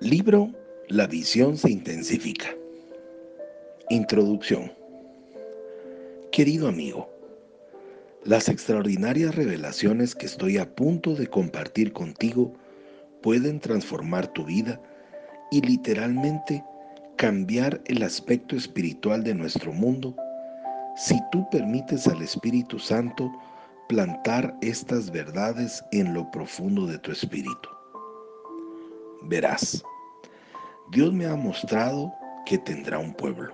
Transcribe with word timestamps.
Libro 0.00 0.50
La 0.88 1.06
visión 1.06 1.56
se 1.56 1.70
intensifica. 1.70 2.48
Introducción. 3.88 4.70
Querido 6.30 6.68
amigo, 6.68 7.08
las 8.22 8.50
extraordinarias 8.50 9.34
revelaciones 9.34 10.14
que 10.14 10.26
estoy 10.26 10.58
a 10.58 10.74
punto 10.76 11.14
de 11.14 11.28
compartir 11.28 11.94
contigo 11.94 12.52
pueden 13.22 13.58
transformar 13.58 14.26
tu 14.34 14.44
vida 14.44 14.78
y 15.50 15.62
literalmente 15.62 16.62
cambiar 17.16 17.80
el 17.86 18.02
aspecto 18.02 18.54
espiritual 18.54 19.24
de 19.24 19.32
nuestro 19.32 19.72
mundo 19.72 20.14
si 20.94 21.18
tú 21.32 21.48
permites 21.48 22.06
al 22.06 22.20
Espíritu 22.20 22.78
Santo 22.78 23.32
plantar 23.88 24.54
estas 24.60 25.10
verdades 25.10 25.82
en 25.90 26.12
lo 26.12 26.30
profundo 26.30 26.86
de 26.86 26.98
tu 26.98 27.12
espíritu. 27.12 27.75
Verás, 29.22 29.82
Dios 30.92 31.12
me 31.12 31.26
ha 31.26 31.34
mostrado 31.34 32.12
que 32.44 32.58
tendrá 32.58 32.98
un 32.98 33.12
pueblo, 33.12 33.52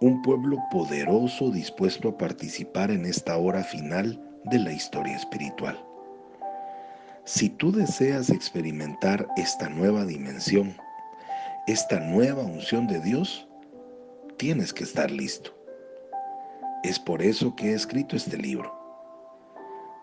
un 0.00 0.22
pueblo 0.22 0.58
poderoso 0.70 1.50
dispuesto 1.50 2.08
a 2.08 2.18
participar 2.18 2.90
en 2.90 3.04
esta 3.04 3.36
hora 3.36 3.62
final 3.62 4.18
de 4.44 4.58
la 4.58 4.72
historia 4.72 5.16
espiritual. 5.16 5.78
Si 7.24 7.50
tú 7.50 7.70
deseas 7.70 8.30
experimentar 8.30 9.28
esta 9.36 9.68
nueva 9.68 10.04
dimensión, 10.04 10.74
esta 11.66 12.00
nueva 12.00 12.42
unción 12.42 12.86
de 12.86 13.00
Dios, 13.00 13.46
tienes 14.38 14.72
que 14.72 14.84
estar 14.84 15.10
listo. 15.10 15.54
Es 16.82 16.98
por 16.98 17.22
eso 17.22 17.54
que 17.54 17.70
he 17.70 17.74
escrito 17.74 18.16
este 18.16 18.36
libro. 18.36 18.74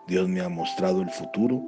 Dios 0.06 0.28
me 0.28 0.40
ha 0.40 0.48
mostrado 0.48 1.02
el 1.02 1.10
futuro 1.10 1.62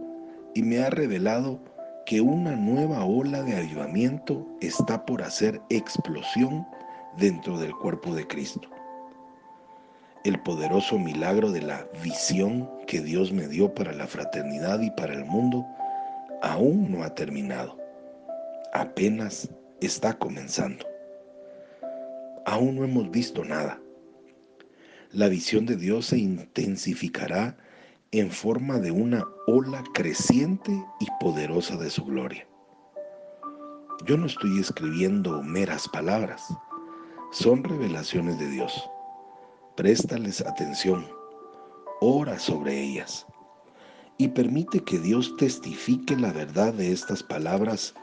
y 0.55 0.62
me 0.62 0.83
ha 0.83 0.88
revelado 0.88 1.61
que 2.06 2.20
una 2.20 2.56
nueva 2.56 3.05
ola 3.05 3.42
de 3.42 3.56
avivamiento 3.56 4.47
está 4.61 5.05
por 5.06 5.23
hacer 5.23 5.61
explosión 5.70 6.67
dentro 7.17 7.59
del 7.59 7.72
cuerpo 7.72 8.14
de 8.14 8.27
Cristo. 8.27 8.69
El 10.25 10.41
poderoso 10.41 10.98
milagro 10.98 11.50
de 11.50 11.62
la 11.62 11.86
visión 12.03 12.70
que 12.86 13.00
Dios 13.00 13.33
me 13.33 13.48
dio 13.48 13.75
para 13.75 13.92
la 13.92 14.06
fraternidad 14.06 14.81
y 14.81 14.91
para 14.91 15.14
el 15.14 15.25
mundo 15.25 15.67
aún 16.42 16.91
no 16.91 17.03
ha 17.03 17.14
terminado. 17.14 17.78
Apenas 18.72 19.48
está 19.81 20.14
comenzando. 20.14 20.87
Aún 22.47 22.77
no 22.77 22.84
hemos 22.84 23.11
visto 23.11 23.44
nada. 23.44 23.81
La 25.11 25.28
visión 25.28 25.66
de 25.66 25.77
Dios 25.77 26.06
se 26.06 26.19
intensificará 26.19 27.56
en 28.12 28.30
forma 28.30 28.78
de 28.78 28.91
una 28.91 29.27
ola 29.46 29.82
creciente 29.94 30.70
y 31.00 31.06
poderosa 31.18 31.77
de 31.78 31.88
su 31.88 32.05
gloria. 32.05 32.46
Yo 34.04 34.19
no 34.19 34.27
estoy 34.27 34.60
escribiendo 34.60 35.42
meras 35.42 35.88
palabras, 35.88 36.46
son 37.30 37.64
revelaciones 37.64 38.38
de 38.38 38.50
Dios. 38.50 38.86
Préstales 39.77 40.42
atención, 40.42 41.06
ora 42.02 42.38
sobre 42.38 42.78
ellas 42.78 43.27
y 44.19 44.28
permite 44.28 44.80
que 44.80 44.98
Dios 44.98 45.34
testifique 45.38 46.14
la 46.14 46.32
verdad 46.32 46.74
de 46.74 46.92
estas 46.92 47.22
palabras 47.22 47.94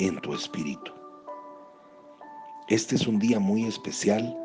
en 0.00 0.20
tu 0.20 0.34
espíritu. 0.34 0.92
Este 2.68 2.96
es 2.96 3.06
un 3.06 3.18
día 3.18 3.40
muy 3.40 3.64
especial 3.64 4.36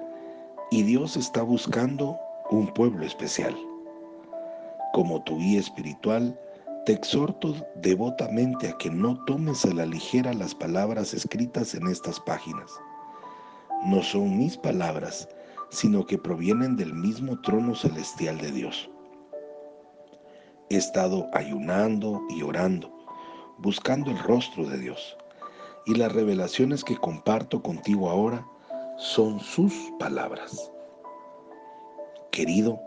y 0.72 0.84
Dios 0.84 1.18
está 1.18 1.42
buscando 1.42 2.18
un 2.50 2.74
pueblo 2.74 3.06
especial. 3.06 3.54
Como 4.94 5.24
tu 5.24 5.38
guía 5.38 5.60
espiritual, 5.60 6.38
te 6.86 6.94
exhorto 6.94 7.56
devotamente 7.76 8.68
a 8.68 8.78
que 8.78 8.90
no 8.90 9.24
tomes 9.26 9.64
a 9.66 9.74
la 9.74 9.86
ligera 9.86 10.34
las 10.34 10.54
palabras 10.54 11.14
escritas 11.14 11.76
en 11.76 11.88
estas 11.88 12.20
páginas. 12.20 12.72
No 13.86 14.04
son 14.04 14.38
mis 14.38 14.58
palabras, 14.58 15.30
sino 15.70 16.06
que 16.06 16.18
provienen 16.18 16.76
del 16.76 16.94
mismo 16.94 17.40
trono 17.42 17.74
celestial 17.74 18.38
de 18.40 18.52
Dios. 18.52 18.90
He 20.70 20.76
estado 20.76 21.30
ayunando 21.34 22.22
y 22.30 22.42
orando, 22.42 22.92
buscando 23.60 24.12
el 24.12 24.20
rostro 24.20 24.66
de 24.66 24.78
Dios, 24.78 25.18
y 25.86 25.96
las 25.96 26.12
revelaciones 26.12 26.84
que 26.84 26.98
comparto 26.98 27.62
contigo 27.62 28.10
ahora 28.10 28.46
son 28.98 29.40
sus 29.40 29.74
palabras. 30.00 30.72
Querido, 32.32 32.80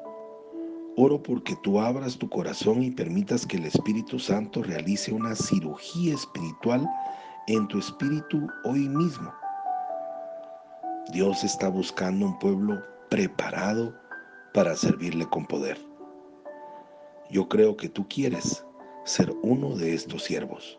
Oro 0.97 1.21
porque 1.21 1.57
tú 1.57 1.81
abras 1.81 2.17
tu 2.17 2.29
corazón 2.29 2.83
y 2.83 2.91
permitas 2.91 3.45
que 3.45 3.57
el 3.57 3.65
Espíritu 3.65 4.21
Santo 4.21 4.63
realice 4.63 5.13
una 5.13 5.35
cirugía 5.35 6.15
espiritual 6.15 6.89
en 7.49 7.67
tu 7.67 7.81
espíritu 7.81 8.47
hoy 8.65 8.89
mismo. 8.89 9.33
Dios 11.13 11.43
está 11.43 11.69
buscando 11.69 12.27
un 12.27 12.39
pueblo 12.39 12.81
preparado 13.11 13.93
para 14.53 14.77
servirle 14.77 15.27
con 15.27 15.45
poder. 15.47 15.79
Yo 17.29 17.49
creo 17.49 17.77
que 17.77 17.89
tú 17.89 18.07
quieres 18.09 18.65
ser 19.05 19.35
uno 19.43 19.77
de 19.77 19.95
estos 19.95 20.23
siervos. 20.23 20.79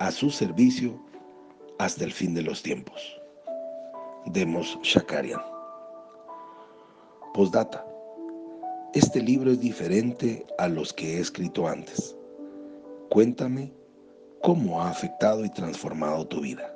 A 0.00 0.10
su 0.10 0.30
servicio 0.30 1.00
hasta 1.78 2.04
el 2.04 2.12
fin 2.12 2.34
de 2.34 2.42
los 2.42 2.60
tiempos. 2.62 3.20
Demos 4.26 4.78
Shakarian. 4.82 5.40
Postdata. 7.32 7.87
Este 8.94 9.20
libro 9.20 9.50
es 9.50 9.60
diferente 9.60 10.46
a 10.56 10.66
los 10.66 10.94
que 10.94 11.16
he 11.16 11.20
escrito 11.20 11.68
antes. 11.68 12.16
Cuéntame 13.10 13.70
cómo 14.42 14.80
ha 14.80 14.88
afectado 14.88 15.44
y 15.44 15.50
transformado 15.50 16.26
tu 16.26 16.40
vida. 16.40 16.74